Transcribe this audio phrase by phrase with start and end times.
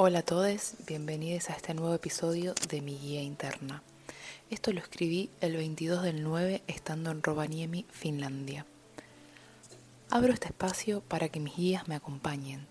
[0.00, 3.82] Hola a todos, bienvenidos a este nuevo episodio de mi guía interna.
[4.48, 8.64] Esto lo escribí el 22 del 9 estando en Rovaniemi, Finlandia.
[10.08, 12.68] Abro este espacio para que mis guías me acompañen.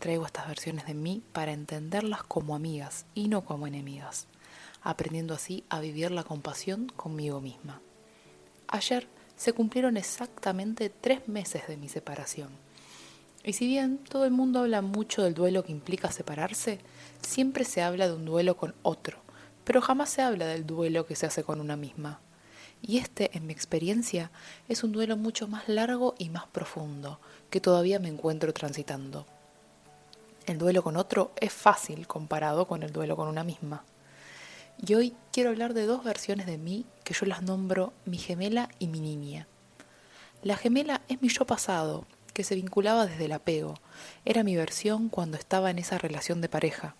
[0.00, 4.26] Traigo estas versiones de mí para entenderlas como amigas y no como enemigas,
[4.82, 7.80] aprendiendo así a vivir la compasión conmigo misma.
[8.66, 9.06] Ayer
[9.36, 12.65] se cumplieron exactamente tres meses de mi separación
[13.46, 16.80] y si bien todo el mundo habla mucho del duelo que implica separarse,
[17.22, 19.18] siempre se habla de un duelo con otro,
[19.64, 22.20] pero jamás se habla del duelo que se hace con una misma.
[22.82, 24.32] Y este, en mi experiencia,
[24.68, 29.26] es un duelo mucho más largo y más profundo, que todavía me encuentro transitando.
[30.46, 33.84] El duelo con otro es fácil comparado con el duelo con una misma.
[34.84, 38.68] Y hoy quiero hablar de dos versiones de mí que yo las nombro mi gemela
[38.80, 39.46] y mi niña.
[40.42, 43.72] La gemela es mi yo pasado, que se vinculaba desde el apego.
[44.26, 46.94] Era mi versión cuando estaba en esa relación de pareja.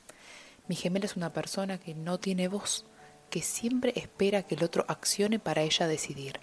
[0.66, 2.86] Mi gemela es una persona que no tiene voz,
[3.28, 6.41] que siempre espera que el otro accione para ella decidir,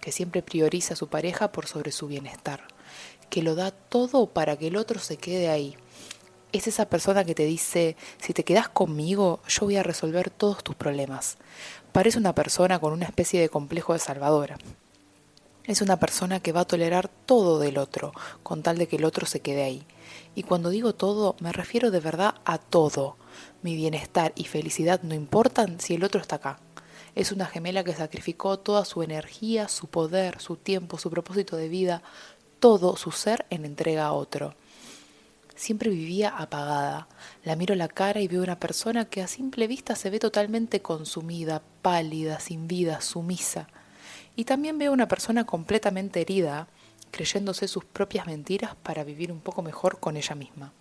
[0.00, 2.62] que siempre prioriza a su pareja por sobre su bienestar,
[3.30, 5.76] que lo da todo para que el otro se quede ahí.
[6.52, 10.62] Es esa persona que te dice, si te quedas conmigo, yo voy a resolver todos
[10.62, 11.36] tus problemas.
[11.90, 14.56] Parece una persona con una especie de complejo de salvadora.
[15.66, 18.12] Es una persona que va a tolerar todo del otro,
[18.44, 19.84] con tal de que el otro se quede ahí.
[20.36, 23.16] Y cuando digo todo, me refiero de verdad a todo.
[23.62, 26.60] Mi bienestar y felicidad no importan si el otro está acá.
[27.16, 31.68] Es una gemela que sacrificó toda su energía, su poder, su tiempo, su propósito de
[31.68, 32.02] vida,
[32.60, 34.54] todo su ser en entrega a otro.
[35.56, 37.08] Siempre vivía apagada.
[37.42, 40.80] La miro la cara y veo una persona que a simple vista se ve totalmente
[40.80, 43.66] consumida, pálida, sin vida, sumisa.
[44.36, 46.68] Y también veo una persona completamente herida,
[47.10, 50.72] creyéndose sus propias mentiras para vivir un poco mejor con ella misma.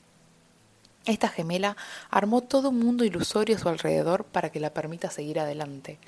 [1.06, 1.78] Esta gemela
[2.10, 6.00] armó todo un mundo ilusorio a su alrededor para que la permita seguir adelante.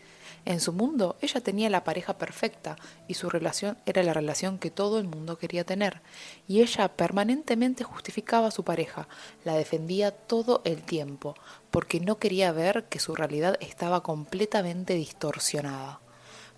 [0.43, 2.77] En su mundo ella tenía la pareja perfecta
[3.07, 6.01] y su relación era la relación que todo el mundo quería tener.
[6.47, 9.07] Y ella permanentemente justificaba a su pareja,
[9.45, 11.35] la defendía todo el tiempo,
[11.69, 15.99] porque no quería ver que su realidad estaba completamente distorsionada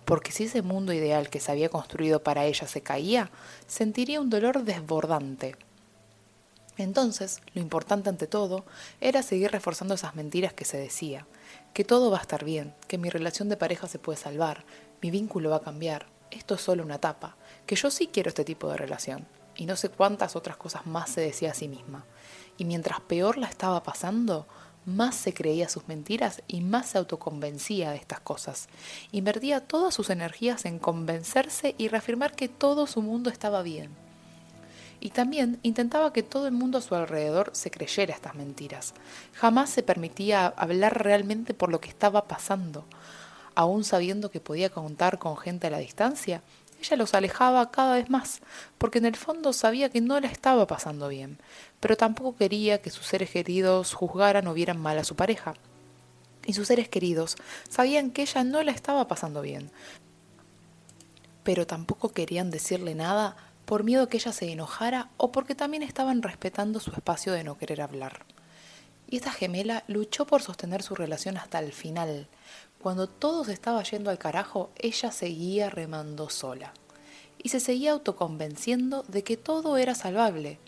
[0.04, 3.30] porque si ese mundo ideal que se había construido para ella se caía,
[3.66, 5.56] sentiría un dolor desbordante.
[6.76, 8.64] Entonces, lo importante ante todo
[9.00, 11.26] era seguir reforzando esas mentiras que se decía,
[11.74, 14.64] que todo va a estar bien, que mi relación de pareja se puede salvar,
[15.02, 18.44] mi vínculo va a cambiar, esto es solo una etapa, que yo sí quiero este
[18.44, 22.04] tipo de relación, y no sé cuántas otras cosas más se decía a sí misma.
[22.56, 24.46] Y mientras peor la estaba pasando,
[24.86, 28.68] más se creía sus mentiras y más se autoconvencía de estas cosas.
[29.12, 33.90] Invertía todas sus energías en convencerse y reafirmar que todo su mundo estaba bien.
[35.00, 38.92] Y también intentaba que todo el mundo a su alrededor se creyera estas mentiras.
[39.32, 42.84] Jamás se permitía hablar realmente por lo que estaba pasando.
[43.54, 46.42] Aún sabiendo que podía contar con gente a la distancia,
[46.80, 48.40] ella los alejaba cada vez más,
[48.78, 51.38] porque en el fondo sabía que no la estaba pasando bien,
[51.80, 55.54] pero tampoco quería que sus seres queridos juzgaran o vieran mal a su pareja.
[56.46, 57.36] Y sus seres queridos
[57.68, 59.70] sabían que ella no la estaba pasando bien,
[61.42, 66.22] pero tampoco querían decirle nada por miedo que ella se enojara o porque también estaban
[66.22, 68.24] respetando su espacio de no querer hablar.
[69.08, 72.28] Y esta gemela luchó por sostener su relación hasta el final,
[72.82, 76.72] cuando todo se estaba yendo al carajo, ella seguía remando sola.
[77.42, 80.58] Y se seguía autoconvenciendo de que todo era salvable.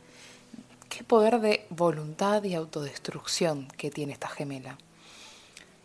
[0.88, 4.76] Qué poder de voluntad y autodestrucción que tiene esta gemela.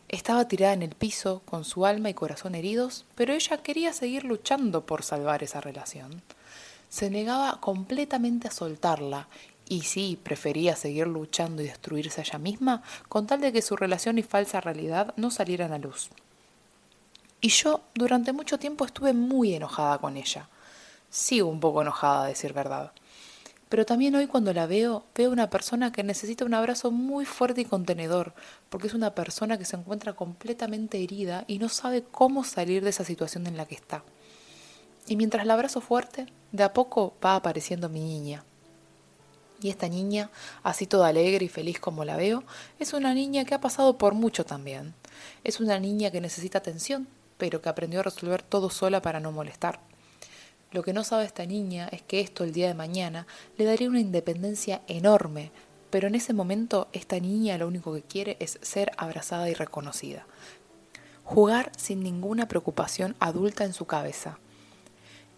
[0.10, 4.24] Estaba tirada en el piso, con su alma y corazón heridos, pero ella quería seguir
[4.24, 6.22] luchando por salvar esa relación.
[6.90, 9.28] Se negaba completamente a soltarla
[9.70, 13.76] y sí, prefería seguir luchando y destruirse a ella misma con tal de que su
[13.76, 16.10] relación y falsa realidad no salieran a luz.
[17.42, 20.50] Y yo durante mucho tiempo estuve muy enojada con ella.
[21.10, 22.92] Sigo un poco enojada, a decir verdad.
[23.70, 27.62] Pero también hoy cuando la veo, veo una persona que necesita un abrazo muy fuerte
[27.62, 28.34] y contenedor,
[28.70, 32.92] porque es una persona que se encuentra completamente herida y no sabe cómo salir de
[32.92, 34.04] esa situación en la que está.
[35.06, 38.44] Y mientras la abrazo fuerte, de a poco va apareciendo mi niña,
[39.62, 40.30] y esta niña,
[40.64, 42.44] así toda alegre y feliz como la veo,
[42.80, 44.94] es una niña que ha pasado por mucho también.
[45.44, 47.08] Es una niña que necesita atención,
[47.38, 49.80] pero que aprendió a resolver todo sola para no molestar.
[50.72, 53.26] Lo que no sabe esta niña es que esto el día de mañana
[53.58, 55.52] le daría una independencia enorme,
[55.90, 60.28] pero en ese momento esta niña lo único que quiere es ser abrazada y reconocida.
[61.24, 64.40] Jugar sin ninguna preocupación adulta en su cabeza.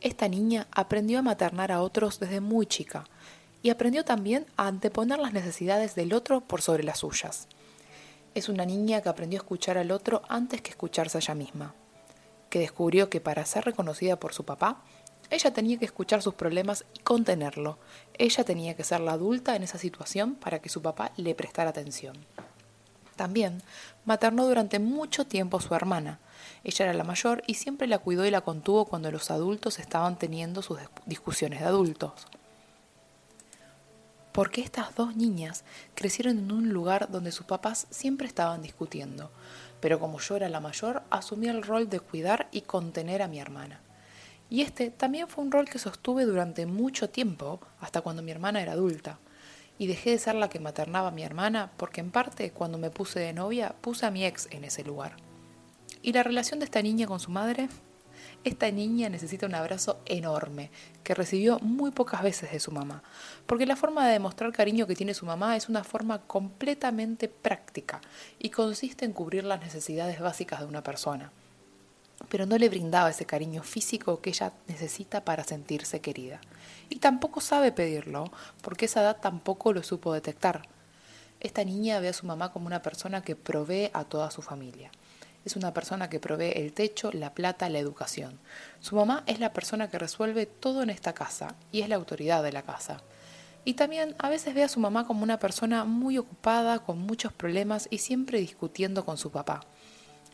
[0.01, 3.05] Esta niña aprendió a maternar a otros desde muy chica
[3.61, 7.47] y aprendió también a anteponer las necesidades del otro por sobre las suyas.
[8.35, 11.73] Es una niña que aprendió a escuchar al otro antes que escucharse a ella misma,
[12.49, 14.81] que descubrió que para ser reconocida por su papá,
[15.29, 17.77] ella tenía que escuchar sus problemas y contenerlo.
[18.17, 21.69] Ella tenía que ser la adulta en esa situación para que su papá le prestara
[21.69, 22.15] atención.
[23.15, 23.61] También
[24.05, 26.19] maternó durante mucho tiempo a su hermana.
[26.63, 30.17] Ella era la mayor y siempre la cuidó y la contuvo cuando los adultos estaban
[30.17, 32.27] teniendo sus discusiones de adultos.
[34.39, 35.65] Porque estas dos niñas
[35.95, 39.33] crecieron en un lugar donde sus papás siempre estaban discutiendo,
[39.81, 43.41] pero como yo era la mayor, asumí el rol de cuidar y contener a mi
[43.41, 43.81] hermana.
[44.49, 48.61] Y este también fue un rol que sostuve durante mucho tiempo, hasta cuando mi hermana
[48.61, 49.19] era adulta
[49.77, 52.91] y dejé de ser la que maternaba a mi hermana porque en parte cuando me
[52.91, 55.17] puse de novia puse a mi ex en ese lugar.
[56.01, 57.67] ¿Y la relación de esta niña con su madre?
[58.43, 60.71] Esta niña necesita un abrazo enorme,
[61.03, 63.03] que recibió muy pocas veces de su mamá,
[63.45, 67.99] porque la forma de demostrar cariño que tiene su mamá es una forma completamente práctica
[68.39, 71.31] y consiste en cubrir las necesidades básicas de una persona
[72.27, 76.41] pero no le brindaba ese cariño físico que ella necesita para sentirse querida.
[76.89, 78.31] Y tampoco sabe pedirlo,
[78.61, 80.67] porque esa edad tampoco lo supo detectar.
[81.39, 84.91] Esta niña ve a su mamá como una persona que provee a toda su familia.
[85.49, 88.37] Es una persona que provee el techo, la plata, la educación.
[88.81, 92.43] Su mamá es la persona que resuelve todo en esta casa y es la autoridad
[92.43, 93.01] de la casa.
[93.65, 97.33] Y también a veces ve a su mamá como una persona muy ocupada, con muchos
[97.33, 99.61] problemas y siempre discutiendo con su papá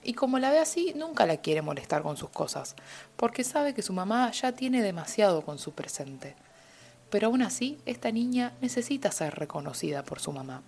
[0.04, 2.76] y como la ve así, nunca la quiere molestar con sus cosas,
[3.16, 6.36] porque sabe que su mamá ya tiene demasiado con su presente.
[7.10, 10.62] Pero aún así, esta niña necesita ser reconocida por su mamá.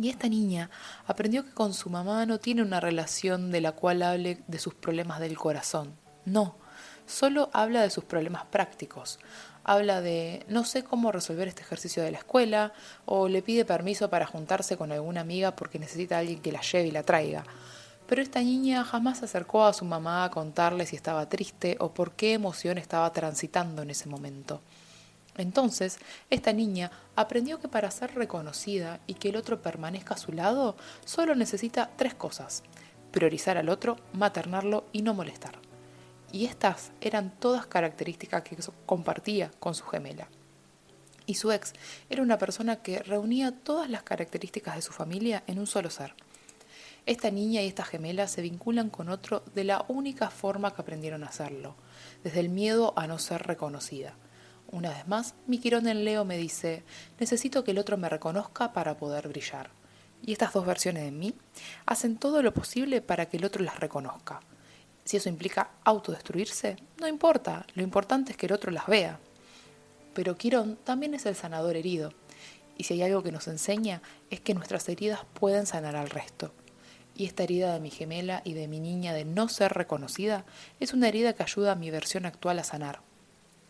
[0.00, 0.70] Y esta niña
[1.06, 4.74] aprendió que con su mamá no tiene una relación de la cual hable de sus
[4.74, 5.94] problemas del corazón.
[6.24, 6.56] No,
[7.06, 9.18] solo habla de sus problemas prácticos.
[9.64, 12.72] Habla de no sé cómo resolver este ejercicio de la escuela,
[13.06, 16.60] o le pide permiso para juntarse con alguna amiga porque necesita a alguien que la
[16.60, 17.44] lleve y la traiga
[18.08, 21.92] pero esta niña jamás se acercó a su mamá a contarle si estaba triste o
[21.92, 24.62] por qué emoción estaba transitando en ese momento.
[25.38, 25.98] Entonces,
[26.30, 30.76] esta niña aprendió que para ser reconocida y que el otro permanezca a su lado,
[31.04, 32.64] solo necesita tres cosas.
[33.12, 35.58] Priorizar al otro, maternarlo y no molestar.
[36.32, 40.28] Y estas eran todas características que compartía con su gemela.
[41.24, 41.72] Y su ex
[42.10, 46.14] era una persona que reunía todas las características de su familia en un solo ser.
[47.06, 51.22] Esta niña y esta gemela se vinculan con otro de la única forma que aprendieron
[51.22, 51.76] a hacerlo,
[52.24, 54.14] desde el miedo a no ser reconocida.
[54.70, 56.82] Una vez más, mi Quirón en Leo me dice,
[57.18, 59.70] necesito que el otro me reconozca para poder brillar.
[60.22, 61.34] Y estas dos versiones de mí
[61.86, 64.40] hacen todo lo posible para que el otro las reconozca.
[65.04, 69.18] Si eso implica autodestruirse, no importa, lo importante es que el otro las vea.
[70.14, 72.12] Pero Quirón también es el sanador herido,
[72.76, 76.52] y si hay algo que nos enseña es que nuestras heridas pueden sanar al resto
[77.18, 80.44] y esta herida de mi gemela y de mi niña de no ser reconocida
[80.78, 83.00] es una herida que ayuda a mi versión actual a sanar.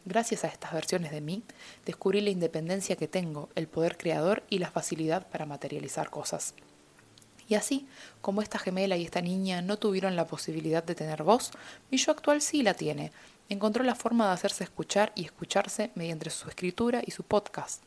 [0.09, 1.43] Gracias a estas versiones de mí,
[1.85, 6.55] descubrí la independencia que tengo, el poder creador y la facilidad para materializar cosas.
[7.47, 7.87] Y así,
[8.23, 11.51] como esta gemela y esta niña no tuvieron la posibilidad de tener voz,
[11.91, 13.13] mi yo actual sí la tiene.
[13.51, 17.83] Encontró la forma de hacerse escuchar y escucharse mediante su escritura y su podcast.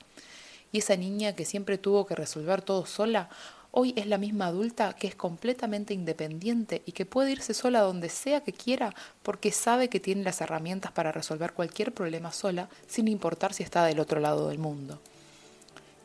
[0.72, 3.30] Y esa niña que siempre tuvo que resolver todo sola,
[3.74, 8.10] Hoy es la misma adulta que es completamente independiente y que puede irse sola donde
[8.10, 13.08] sea que quiera porque sabe que tiene las herramientas para resolver cualquier problema sola sin
[13.08, 15.00] importar si está del otro lado del mundo.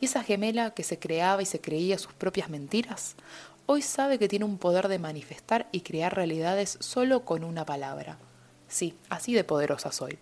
[0.00, 3.16] ¿Y esa gemela que se creaba y se creía sus propias mentiras?
[3.66, 8.16] Hoy sabe que tiene un poder de manifestar y crear realidades solo con una palabra.
[8.68, 10.20] Sí, así de poderosa soy.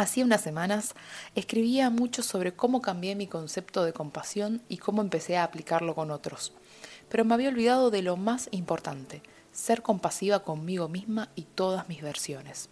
[0.00, 0.94] Hacía unas semanas
[1.34, 6.12] escribía mucho sobre cómo cambié mi concepto de compasión y cómo empecé a aplicarlo con
[6.12, 6.52] otros,
[7.08, 12.00] pero me había olvidado de lo más importante, ser compasiva conmigo misma y todas mis
[12.00, 12.68] versiones.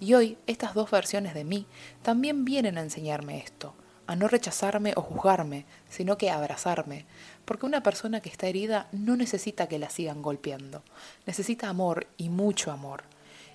[0.00, 1.66] Y hoy estas dos versiones de mí
[2.00, 3.74] también vienen a enseñarme esto,
[4.06, 7.04] a no rechazarme o juzgarme, sino que abrazarme,
[7.44, 10.82] porque una persona que está herida no necesita que la sigan golpeando,
[11.26, 13.04] necesita amor y mucho amor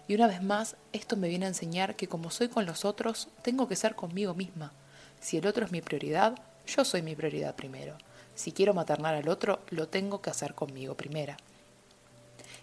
[0.08, 3.30] y una vez más, esto me viene a enseñar que como soy con los otros,
[3.44, 4.74] tengo que ser conmigo misma.
[5.20, 7.98] Si el otro es mi prioridad, yo soy mi prioridad primero.
[8.36, 11.38] Si quiero maternar al otro, lo tengo que hacer conmigo primera.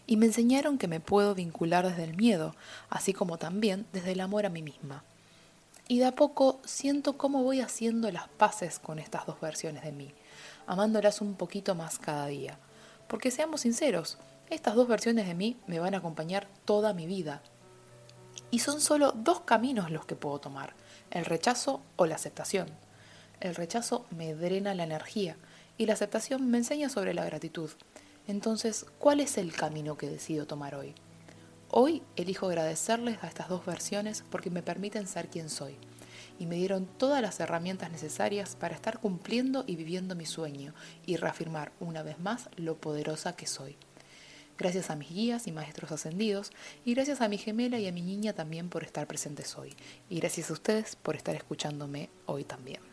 [0.06, 2.54] Y me enseñaron que me puedo vincular desde el miedo,
[2.88, 5.04] así como también desde el amor a mí misma.
[5.86, 9.92] Y de a poco siento cómo voy haciendo las paces con estas dos versiones de
[9.92, 10.12] mí,
[10.66, 12.58] amándolas un poquito más cada día.
[13.06, 14.18] Porque seamos sinceros,
[14.50, 17.42] estas dos versiones de mí me van a acompañar toda mi vida.
[18.50, 20.74] Y son solo dos caminos los que puedo tomar.
[21.10, 22.68] ¿El rechazo o la aceptación?
[23.40, 25.36] El rechazo me drena la energía
[25.76, 27.70] y la aceptación me enseña sobre la gratitud.
[28.26, 30.94] Entonces, ¿cuál es el camino que decido tomar hoy?
[31.70, 35.76] Hoy elijo agradecerles a estas dos versiones porque me permiten ser quien soy
[36.38, 40.74] y me dieron todas las herramientas necesarias para estar cumpliendo y viviendo mi sueño
[41.04, 43.76] y reafirmar una vez más lo poderosa que soy.
[44.58, 46.50] Gracias a mis guías y maestros ascendidos
[46.84, 49.74] y gracias a mi gemela y a mi niña también por estar presentes hoy
[50.10, 52.87] y gracias a ustedes por estar escuchándome hoy también.